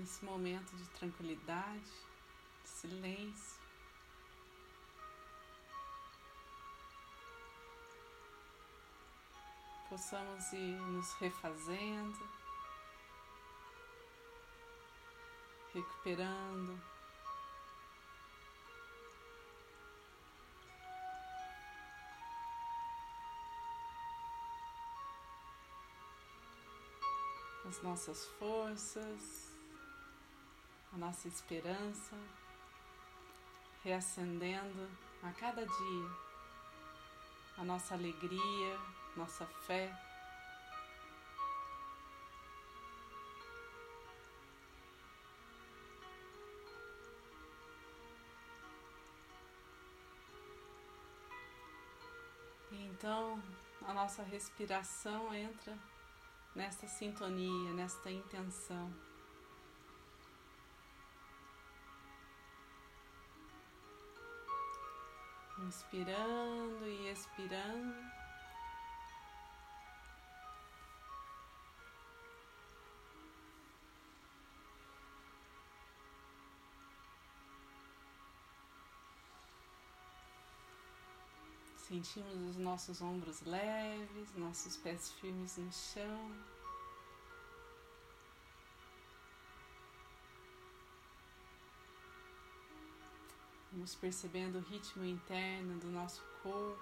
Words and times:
nesse 0.00 0.24
momento 0.24 0.74
de 0.74 0.84
tranquilidade, 0.98 1.92
de 2.62 2.68
silêncio. 2.68 3.60
Possamos 9.90 10.52
ir 10.52 10.80
nos 10.80 11.12
refazendo, 11.14 12.18
recuperando 15.74 16.80
as 27.68 27.82
nossas 27.82 28.26
forças, 28.38 29.49
a 30.92 30.98
nossa 30.98 31.28
esperança, 31.28 32.16
reacendendo 33.82 34.88
a 35.22 35.30
cada 35.32 35.64
dia 35.64 36.30
a 37.60 37.64
nossa 37.64 37.92
alegria, 37.92 38.78
nossa 39.14 39.44
fé. 39.44 39.94
Então 52.72 53.42
a 53.86 53.92
nossa 53.92 54.22
respiração 54.22 55.34
entra 55.34 55.76
nesta 56.54 56.88
sintonia, 56.88 57.74
nesta 57.74 58.10
intenção. 58.10 59.09
Inspirando 65.66 66.86
e 66.86 67.10
expirando. 67.10 67.94
Sentimos 81.76 82.34
os 82.50 82.56
nossos 82.56 83.02
ombros 83.02 83.40
leves, 83.42 84.32
nossos 84.36 84.76
pés 84.76 85.12
firmes 85.14 85.56
no 85.56 85.72
chão. 85.72 86.59
Vamos 93.80 93.94
percebendo 93.94 94.58
o 94.58 94.60
ritmo 94.60 95.06
interno 95.06 95.80
do 95.80 95.86
nosso 95.86 96.22
corpo. 96.42 96.78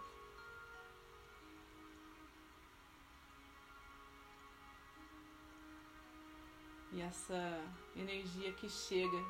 E 6.90 7.00
essa 7.00 7.62
energia 7.94 8.52
que 8.54 8.68
chega 8.68 9.24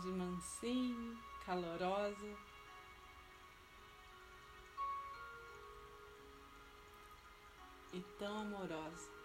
de 0.00 0.08
mansinho, 0.08 1.18
calorosa. 1.44 2.34
e 7.92 8.00
tão 8.18 8.40
amorosa. 8.40 9.19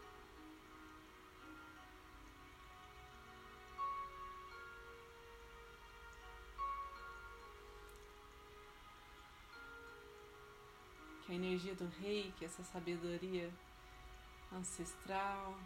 Energia 11.35 11.75
do 11.75 11.87
rei, 11.99 12.33
que 12.37 12.45
essa 12.45 12.63
sabedoria 12.63 13.51
ancestral, 14.51 15.57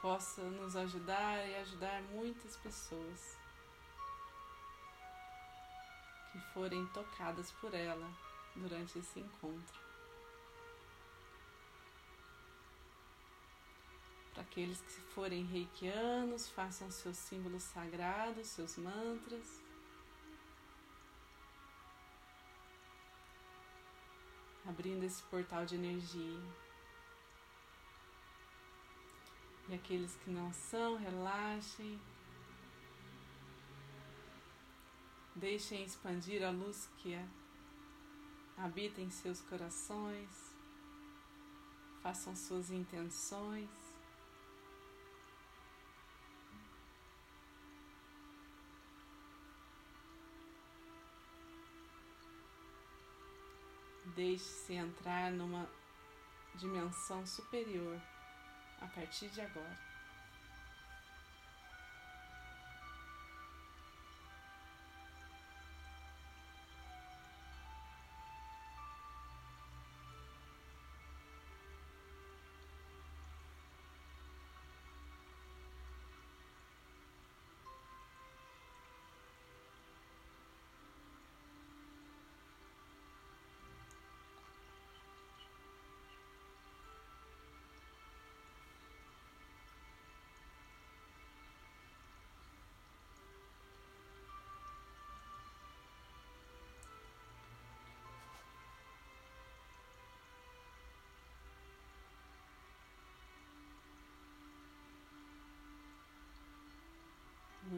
possa 0.00 0.42
nos 0.42 0.76
ajudar 0.76 1.46
e 1.48 1.56
ajudar 1.56 2.02
muitas 2.02 2.56
pessoas. 2.56 3.44
que 6.34 6.40
forem 6.52 6.84
tocadas 6.86 7.52
por 7.52 7.72
ela 7.72 8.10
durante 8.56 8.98
esse 8.98 9.20
encontro. 9.20 9.80
Para 14.32 14.42
aqueles 14.42 14.80
que 14.80 15.00
forem 15.14 15.44
reikianos, 15.44 16.50
façam 16.50 16.90
seus 16.90 17.16
símbolos 17.16 17.62
sagrados, 17.62 18.48
seus 18.48 18.76
mantras. 18.76 19.62
Abrindo 24.66 25.04
esse 25.04 25.22
portal 25.24 25.66
de 25.66 25.74
energia. 25.74 26.40
E 29.68 29.74
aqueles 29.74 30.14
que 30.16 30.30
não 30.30 30.52
são, 30.52 30.96
relaxem, 30.96 31.98
Deixem 35.36 35.82
expandir 35.82 36.44
a 36.44 36.50
luz 36.50 36.88
que 36.98 37.12
é, 37.12 37.26
habita 38.56 39.00
em 39.00 39.10
seus 39.10 39.40
corações. 39.40 40.54
Façam 42.00 42.36
suas 42.36 42.70
intenções. 42.70 43.68
Deixe-se 54.14 54.74
entrar 54.74 55.32
numa 55.32 55.68
dimensão 56.54 57.26
superior 57.26 58.00
a 58.80 58.86
partir 58.86 59.28
de 59.30 59.40
agora. 59.40 59.93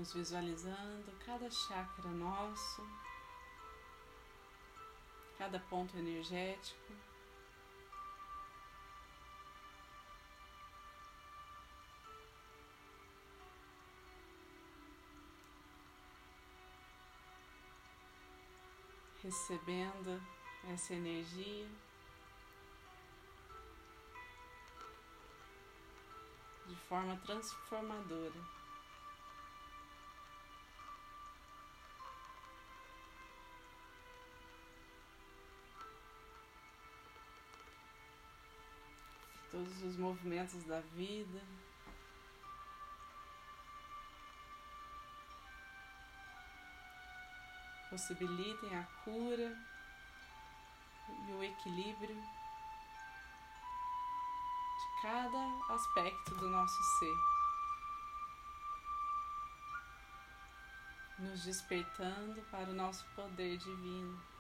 Nos 0.07 0.13
visualizando 0.13 1.11
cada 1.25 1.51
chakra 1.51 2.09
nosso, 2.11 2.81
cada 5.37 5.59
ponto 5.59 5.97
energético. 5.99 6.93
Recebendo 19.25 20.23
essa 20.73 20.95
energia 20.95 21.69
de 26.69 26.77
forma 26.89 27.17
transformadora. 27.17 28.66
Todos 39.51 39.83
os 39.83 39.97
movimentos 39.97 40.63
da 40.65 40.81
vida. 40.81 41.41
Possibilitem 47.91 48.77
a 48.77 48.83
cura 49.05 49.57
e 51.29 51.33
o 51.33 51.43
equilíbrio. 51.43 52.17
de 54.77 55.03
cada 55.03 55.75
aspecto 55.75 56.35
do 56.35 56.49
nosso 56.51 56.83
ser, 56.99 57.17
nos 61.19 61.45
despertando 61.45 62.43
para 62.51 62.71
o 62.71 62.75
nosso 62.75 63.05
poder 63.15 63.57
divino. 63.59 64.36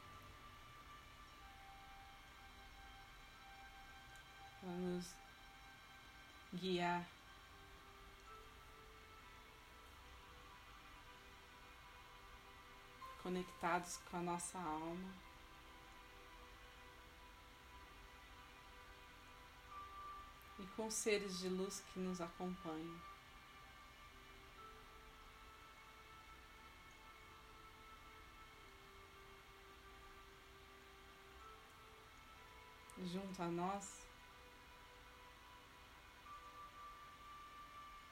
Para 4.66 4.74
nos 4.74 5.14
guiar 6.52 7.06
conectados 13.22 13.96
com 14.10 14.16
a 14.16 14.22
nossa 14.22 14.58
alma. 14.58 15.14
E 20.58 20.66
com 20.74 20.90
seres 20.90 21.38
de 21.38 21.48
luz 21.48 21.84
que 21.92 22.00
nos 22.00 22.20
acompanham. 22.20 23.00
Junto 33.04 33.42
a 33.42 33.46
nós, 33.46 34.05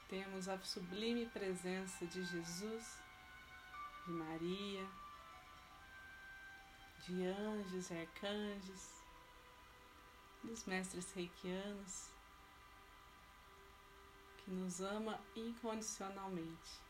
temos 0.08 0.48
a 0.48 0.58
sublime 0.60 1.26
presença 1.26 2.06
de 2.06 2.22
Jesus, 2.24 3.02
de 4.06 4.12
Maria, 4.12 4.86
de 7.06 7.26
anjos 7.26 7.90
e 7.90 7.94
arcanjos, 7.94 9.02
dos 10.42 10.64
mestres 10.66 11.12
reikianos, 11.14 12.10
que 14.38 14.50
nos 14.50 14.80
ama 14.80 15.18
incondicionalmente. 15.34 16.83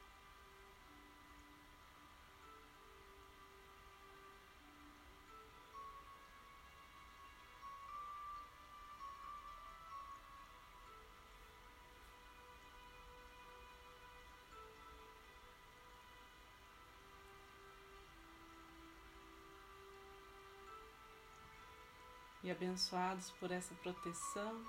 E 22.44 22.50
abençoados 22.50 23.30
por 23.40 23.50
essa 23.50 23.74
proteção, 23.76 24.62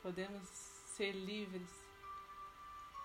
podemos 0.00 0.48
ser 0.48 1.12
livres 1.12 1.70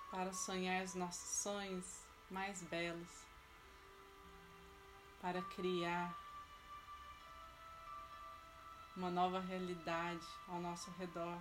para 0.09 0.31
sonhar 0.31 0.85
os 0.85 0.95
nossos 0.95 1.41
sonhos 1.41 2.05
mais 2.31 2.63
belos, 2.63 3.25
para 5.21 5.41
criar 5.41 6.17
uma 8.95 9.11
nova 9.11 9.41
realidade 9.41 10.25
ao 10.47 10.61
nosso 10.61 10.89
redor. 10.91 11.37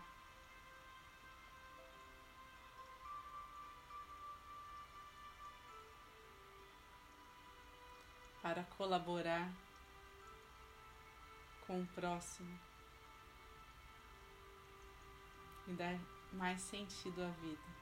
Para 8.42 8.64
colaborar 8.76 9.52
com 11.68 11.82
o 11.82 11.86
próximo 11.88 12.58
e 15.66 15.72
dar 15.74 15.98
mais 16.32 16.62
sentido 16.62 17.22
à 17.22 17.28
vida. 17.28 17.78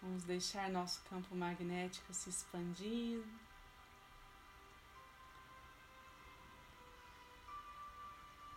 Vamos 0.00 0.22
deixar 0.22 0.70
nosso 0.70 1.02
campo 1.10 1.34
magnético 1.34 2.14
se 2.14 2.30
expandindo. 2.30 3.26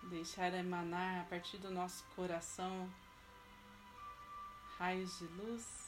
Deixar 0.09 0.53
emanar 0.53 1.21
a 1.21 1.23
partir 1.25 1.57
do 1.57 1.69
nosso 1.69 2.03
coração 2.15 2.89
raios 4.77 5.17
de 5.17 5.25
luz. 5.27 5.87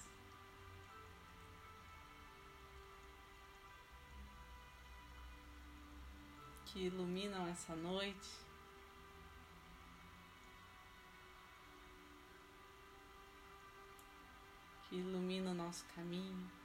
Que 6.65 6.85
iluminam 6.85 7.47
essa 7.47 7.75
noite, 7.75 8.29
que 14.87 14.97
iluminam 14.97 15.51
o 15.51 15.55
nosso 15.55 15.83
caminho. 15.95 16.58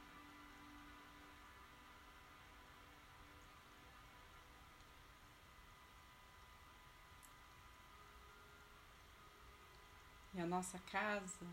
Nossa 10.54 10.78
casa 10.92 11.44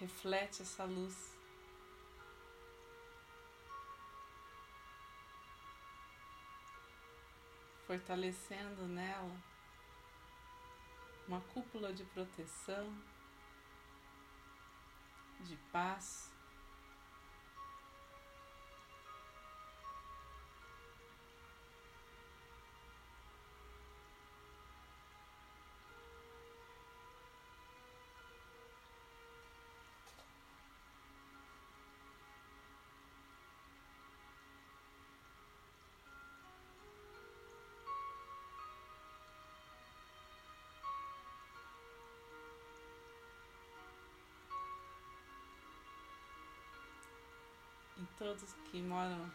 reflete 0.00 0.62
essa 0.62 0.82
luz. 0.84 1.36
Fortalecendo 7.86 8.88
nela 8.88 9.40
uma 11.28 11.40
cúpula 11.40 11.92
de 11.92 12.04
proteção, 12.06 12.92
de 15.42 15.56
paz. 15.70 16.35
Todos 48.18 48.52
que 48.70 48.80
moram 48.80 49.30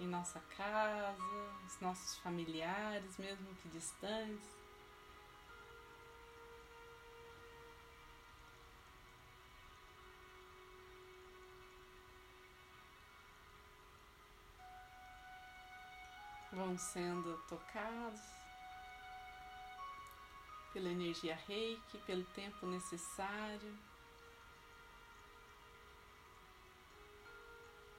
em 0.00 0.06
nossa 0.06 0.40
casa, 0.56 1.16
os 1.66 1.80
nossos 1.80 2.18
familiares, 2.18 3.18
mesmo 3.18 3.46
que 3.56 3.68
distantes. 3.68 4.56
Vão 16.52 16.78
sendo 16.78 17.36
tocados 17.48 18.20
pela 20.72 20.88
energia 20.88 21.36
reiki, 21.46 21.98
pelo 22.06 22.24
tempo 22.26 22.66
necessário. 22.66 23.87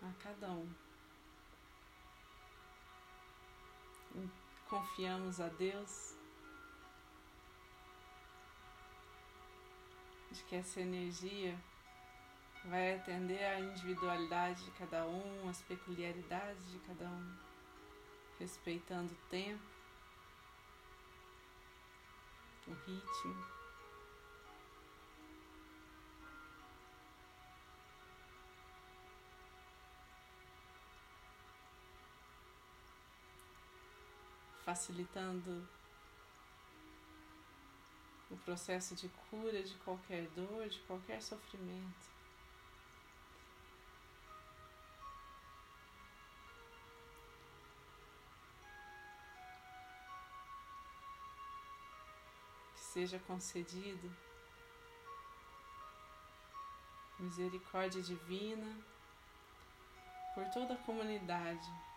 A 0.02 0.24
cada 0.24 0.48
um. 0.50 0.70
Confiamos 4.70 5.40
a 5.42 5.48
Deus 5.50 6.16
de 10.32 10.44
que 10.44 10.56
essa 10.56 10.80
energia 10.80 11.58
vai 12.66 12.96
atender 12.96 13.44
à 13.44 13.60
individualidade 13.60 14.64
de 14.64 14.72
cada 14.72 15.06
um, 15.06 15.50
as 15.50 15.62
peculiaridades 15.64 16.72
de 16.72 16.80
cada 16.80 17.06
um, 17.06 17.38
respeitando 18.38 19.14
o 19.14 19.30
tempo, 19.30 19.64
o 22.68 22.74
ritmo. 22.74 23.60
Facilitando 34.70 35.68
o 38.30 38.38
processo 38.38 38.94
de 38.94 39.10
cura 39.10 39.64
de 39.64 39.74
qualquer 39.78 40.28
dor, 40.28 40.70
de 40.70 40.78
qualquer 40.82 41.24
sofrimento. 41.24 42.08
Que 52.76 52.80
seja 52.80 53.18
concedido 53.18 54.16
misericórdia 57.18 58.04
divina 58.04 58.78
por 60.36 60.48
toda 60.52 60.76
a 60.76 60.84
comunidade 60.84 61.89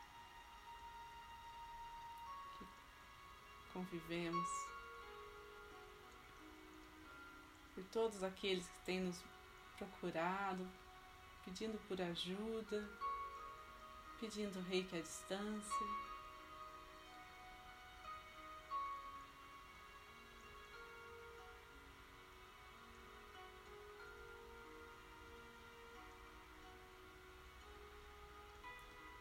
convivemos, 3.73 4.49
por 7.75 7.85
todos 7.85 8.23
aqueles 8.23 8.67
que 8.67 8.79
têm 8.85 9.01
nos 9.01 9.23
procurado, 9.77 10.69
pedindo 11.45 11.79
por 11.89 12.01
ajuda, 12.01 12.89
pedindo 14.21 14.61
reiki 14.69 14.97
à 14.97 15.01
distância. 15.01 16.13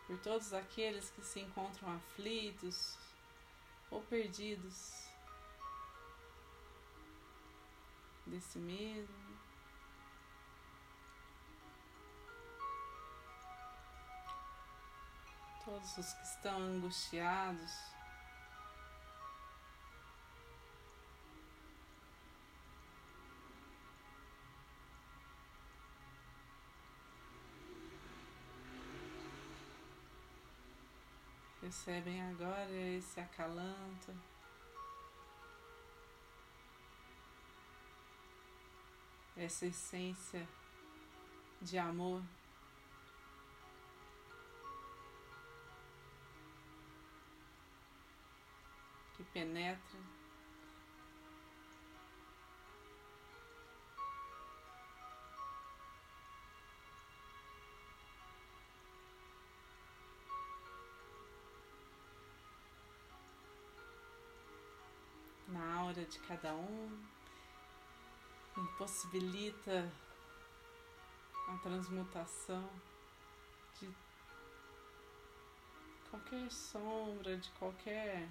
por 0.07 0.19
todos 0.19 0.51
aqueles 0.51 1.09
que 1.11 1.21
se 1.21 1.39
encontram 1.39 1.95
aflitos 1.95 2.97
ou 3.91 4.01
perdidos 4.03 5.07
desse 8.25 8.57
medo. 8.57 9.13
Todos 15.65 15.97
os 15.97 16.13
que 16.13 16.23
estão 16.23 16.59
angustiados. 16.59 17.71
Recebem 31.71 32.21
agora 32.21 32.69
esse 32.69 33.17
acalanto. 33.17 34.13
Essa 39.37 39.67
essência 39.67 40.45
de 41.61 41.77
amor. 41.77 42.21
Que 49.15 49.23
penetra 49.23 49.99
aura 65.91 66.05
de 66.05 66.19
cada 66.19 66.53
um, 66.55 67.03
impossibilita 68.57 69.91
a 71.49 71.57
transmutação 71.57 72.69
de 73.77 73.89
qualquer 76.09 76.49
sombra, 76.49 77.37
de 77.37 77.49
qualquer 77.51 78.29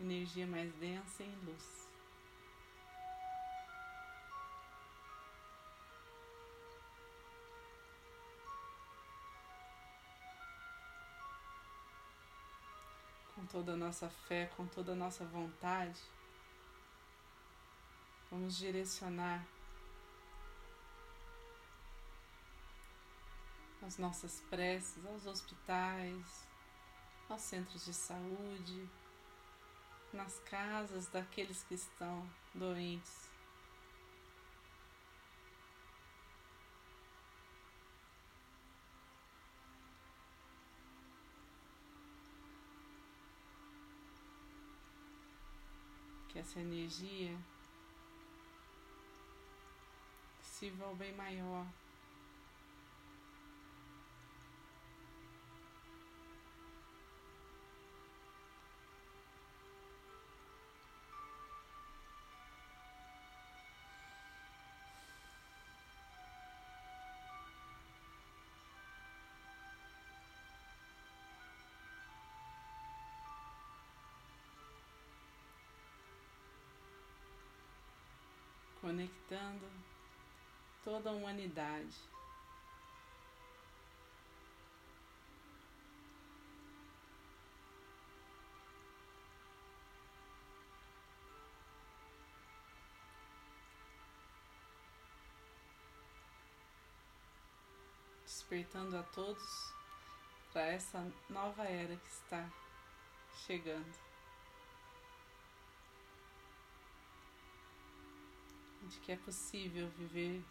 energia 0.00 0.46
mais 0.46 0.72
densa 0.74 1.22
em 1.22 1.34
luz. 1.44 1.81
Toda 13.52 13.74
a 13.74 13.76
nossa 13.76 14.08
fé, 14.08 14.50
com 14.56 14.66
toda 14.66 14.92
a 14.92 14.96
nossa 14.96 15.26
vontade, 15.26 16.00
vamos 18.30 18.56
direcionar 18.56 19.46
as 23.82 23.98
nossas 23.98 24.40
preces 24.48 25.04
aos 25.04 25.26
hospitais, 25.26 26.48
aos 27.28 27.42
centros 27.42 27.84
de 27.84 27.92
saúde, 27.92 28.88
nas 30.14 30.38
casas 30.40 31.08
daqueles 31.08 31.62
que 31.64 31.74
estão 31.74 32.26
doentes. 32.54 33.31
Essa 46.42 46.58
energia 46.58 47.38
sirva 50.42 50.86
ao 50.86 50.94
bem 50.96 51.14
maior. 51.14 51.64
Conectando 78.92 79.66
toda 80.84 81.08
a 81.08 81.12
humanidade. 81.14 81.96
Despertando 98.22 98.98
a 98.98 99.02
todos 99.04 99.72
para 100.52 100.66
essa 100.66 101.10
nova 101.30 101.64
era 101.64 101.96
que 101.96 102.08
está 102.08 102.46
chegando. 103.46 104.11
De 108.88 108.98
que 109.00 109.12
é 109.12 109.16
possível 109.16 109.88
viver 109.90 110.44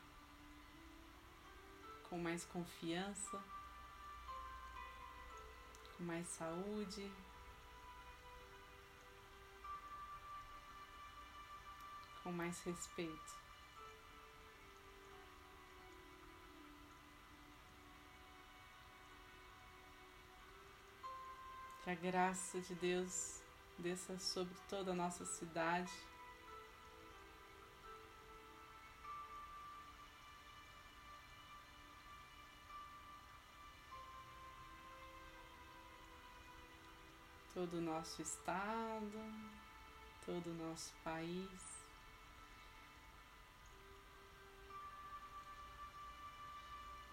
com 2.09 2.17
mais 2.17 2.43
confiança, 2.45 3.41
com 5.97 6.03
mais 6.03 6.27
saúde, 6.27 7.11
com 12.23 12.31
mais 12.31 12.61
respeito. 12.63 13.41
Que 21.83 21.89
a 21.89 21.95
graça 21.95 22.59
de 22.61 22.75
Deus 22.75 23.41
desça 23.77 24.19
sobre 24.19 24.53
toda 24.69 24.91
a 24.91 24.95
nossa 24.95 25.25
cidade. 25.25 25.91
todo 37.61 37.77
o 37.77 37.81
nosso 37.81 38.23
estado, 38.23 39.19
todo 40.25 40.47
o 40.47 40.53
nosso 40.55 40.91
país. 41.03 41.85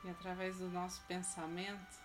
E 0.02 0.08
através 0.08 0.56
do 0.56 0.70
nosso 0.70 1.02
pensamento, 1.02 1.98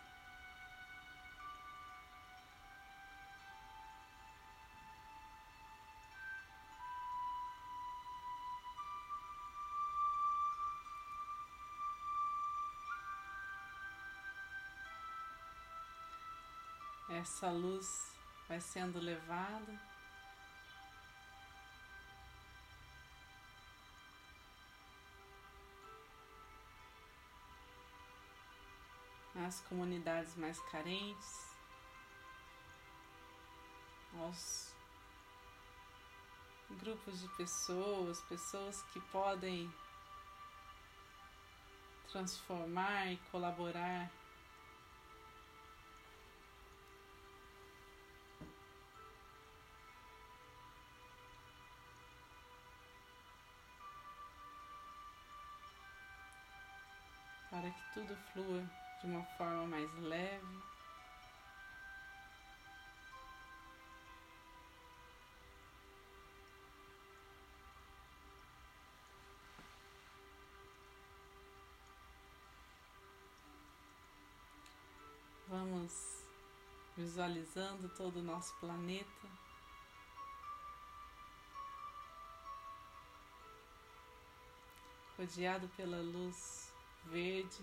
essa 17.07 17.49
luz 17.49 18.12
vai 18.53 18.61
sendo 18.61 18.99
levada. 18.99 19.81
Nas 29.33 29.59
comunidades 29.61 30.35
mais 30.35 30.59
carentes, 30.69 31.57
aos 34.19 34.75
grupos 36.69 37.21
de 37.21 37.27
pessoas, 37.29 38.21
pessoas 38.21 38.83
que 38.93 38.99
podem 39.11 39.73
transformar 42.11 43.11
e 43.11 43.17
colaborar 43.31 44.11
tudo 57.93 58.15
flua 58.33 58.67
de 59.01 59.07
uma 59.07 59.23
forma 59.37 59.67
mais 59.67 59.93
leve. 59.99 60.63
Vamos 75.47 76.23
visualizando 76.97 77.89
todo 77.89 78.17
o 78.17 78.23
nosso 78.23 78.55
planeta. 78.59 79.27
Rodeado 85.15 85.69
pela 85.77 86.01
luz 86.01 86.72
verde. 87.05 87.61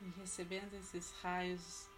E 0.00 0.04
recebendo 0.18 0.74
esses 0.74 1.12
raios 1.22 1.88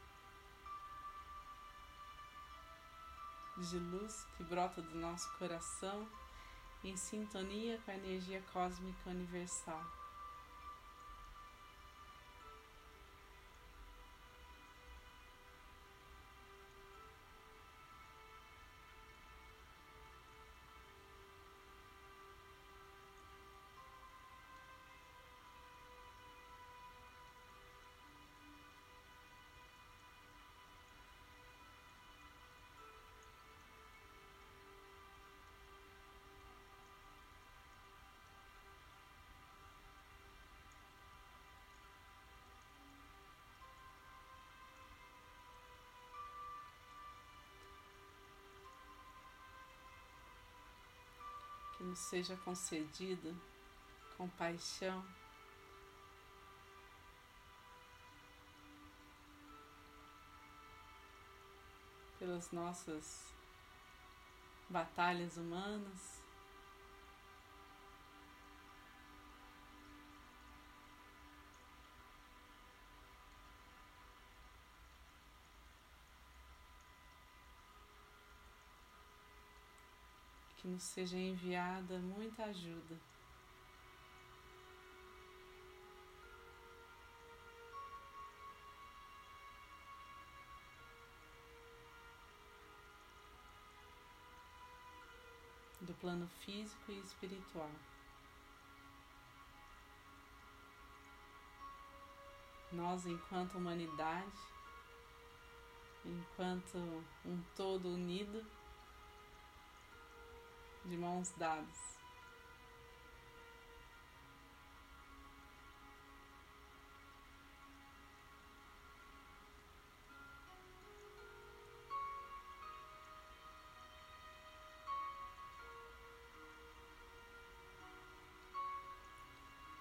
de 3.56 3.78
luz 3.78 4.26
que 4.36 4.44
brota 4.44 4.82
do 4.82 4.94
nosso 4.96 5.32
coração 5.38 6.06
em 6.82 6.96
sintonia 6.96 7.80
com 7.84 7.90
a 7.90 7.94
energia 7.94 8.42
cósmica 8.52 9.08
universal. 9.08 10.03
Nos 51.94 52.00
seja 52.00 52.36
concedida 52.38 53.32
compaixão. 54.18 55.04
Pelas 62.18 62.50
nossas 62.50 63.32
batalhas 64.68 65.36
humanas. 65.36 66.24
que 80.63 80.63
nos 80.74 80.82
seja 80.82 81.16
enviada 81.16 82.00
muita 82.00 82.46
ajuda. 82.46 83.00
Do 95.80 95.94
plano 95.94 96.26
físico 96.44 96.90
e 96.90 96.98
espiritual. 96.98 97.70
Nós, 102.72 103.06
enquanto 103.06 103.58
humanidade, 103.58 104.40
enquanto 106.04 106.78
um 107.24 107.40
todo 107.54 107.90
unido, 107.90 108.44
de 110.84 110.96
mãos 110.96 111.30
dadas. 111.38 111.94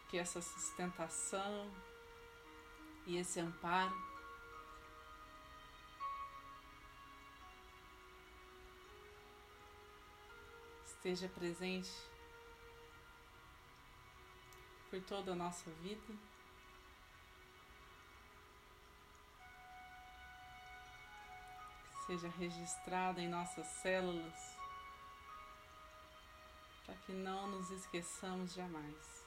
Que 0.10 0.20
essa 0.20 0.42
sustentação 0.42 1.72
e 3.08 3.18
esse 3.18 3.40
amparo 3.40 4.13
esteja 11.04 11.28
presente 11.28 11.92
por 14.90 15.02
toda 15.02 15.34
a 15.34 15.36
nossa 15.36 15.70
vida. 15.82 16.14
Seja 22.08 22.30
registrada 22.30 23.20
em 23.20 23.28
nossas 23.28 23.68
células, 23.68 24.58
para 26.86 26.96
que 26.96 27.12
não 27.12 27.48
nos 27.48 27.70
esqueçamos 27.70 28.54
jamais 28.54 29.26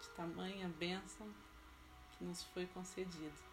de 0.00 0.08
tamanha 0.16 0.70
bênção 0.70 1.30
que 2.12 2.24
nos 2.24 2.44
foi 2.44 2.66
concedida. 2.68 3.49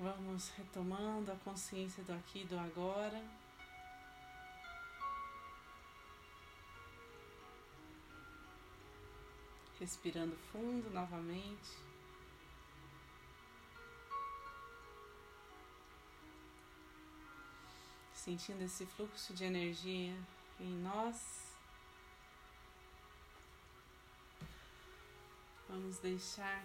Vamos 0.00 0.50
retomando 0.50 1.32
a 1.32 1.36
consciência 1.36 2.04
do 2.04 2.12
aqui 2.12 2.42
e 2.42 2.44
do 2.44 2.56
agora. 2.56 3.20
Respirando 9.80 10.36
fundo 10.52 10.88
novamente. 10.90 11.76
Sentindo 18.14 18.62
esse 18.62 18.86
fluxo 18.86 19.34
de 19.34 19.42
energia 19.42 20.16
em 20.60 20.76
nós. 20.76 21.56
Vamos 25.68 25.98
deixar 25.98 26.64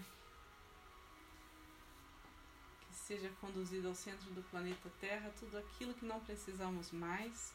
seja 3.08 3.30
conduzido 3.42 3.90
ao 3.90 3.96
centro 3.96 4.30
do 4.32 4.42
planeta 4.44 4.90
Terra 5.00 5.34
tudo 5.38 5.58
aquilo 5.58 5.94
que 5.94 6.06
não 6.06 6.20
precisamos 6.22 6.92
mais, 6.92 7.54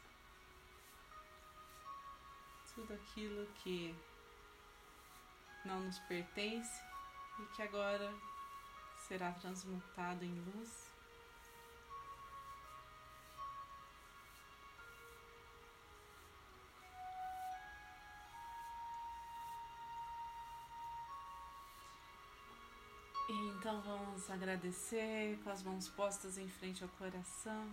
tudo 2.75 2.93
aquilo 2.93 3.47
que 3.63 3.95
não 5.65 5.81
nos 5.81 5.99
pertence 6.01 6.83
e 7.41 7.57
que 7.57 7.63
agora 7.63 8.13
será 9.07 9.33
transmutado 9.33 10.23
em 10.23 10.35
luz. 10.41 10.88
Então 23.59 23.81
vamos 23.81 24.31
agradecer 24.31 25.37
com 25.43 25.51
as 25.51 25.65
mãos 25.65 25.89
postas 25.89 26.39
em 26.39 26.49
frente 26.49 26.85
ao 26.85 26.89
coração. 26.91 27.69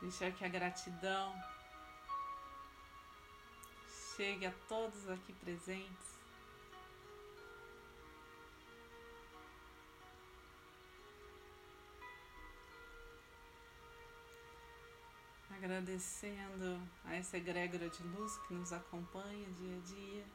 Deixar 0.00 0.30
que 0.30 0.44
a 0.44 0.48
gratidão 0.48 1.34
chegue 4.14 4.46
a 4.46 4.52
todos 4.68 5.08
aqui 5.08 5.32
presentes. 5.32 6.13
Agradecendo 15.64 16.78
a 17.06 17.14
essa 17.14 17.38
egrégora 17.38 17.88
de 17.88 18.02
luz 18.02 18.36
que 18.46 18.52
nos 18.52 18.70
acompanha 18.70 19.50
dia 19.52 19.76
a 19.76 19.80
dia. 19.80 20.26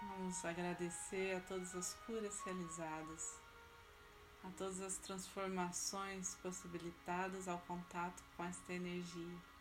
Vamos 0.00 0.42
agradecer 0.46 1.36
a 1.36 1.40
todas 1.40 1.74
as 1.74 1.92
curas 2.06 2.40
realizadas, 2.40 3.38
a 4.44 4.50
todas 4.56 4.80
as 4.80 4.96
transformações 4.96 6.36
possibilitadas 6.36 7.48
ao 7.48 7.58
contato 7.58 8.22
com 8.34 8.44
esta 8.44 8.72
energia. 8.72 9.53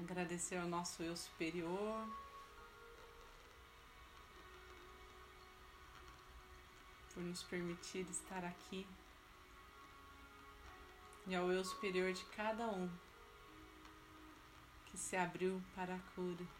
Agradecer 0.00 0.56
ao 0.56 0.66
nosso 0.66 1.02
eu 1.02 1.14
superior. 1.14 2.08
Por 7.12 7.22
nos 7.22 7.42
permitir 7.42 8.08
estar 8.08 8.42
aqui. 8.42 8.86
E 11.26 11.34
ao 11.34 11.52
eu 11.52 11.62
superior 11.62 12.12
de 12.14 12.24
cada 12.36 12.66
um 12.66 12.90
que 14.86 14.96
se 14.96 15.16
abriu 15.16 15.62
para 15.74 15.94
a 15.94 15.98
cura. 16.14 16.59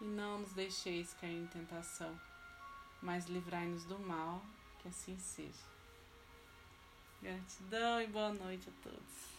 e 0.00 0.04
não 0.04 0.40
nos 0.40 0.52
deixeis 0.52 1.14
cair 1.14 1.42
em 1.42 1.46
tentação, 1.46 2.18
mas 3.02 3.26
livrai-nos 3.26 3.84
do 3.84 3.98
mal, 3.98 4.44
que 4.80 4.88
assim 4.88 5.18
seja. 5.18 5.64
Gratidão 7.22 8.00
e 8.00 8.06
boa 8.06 8.32
noite 8.32 8.68
a 8.68 8.82
todos. 8.82 9.35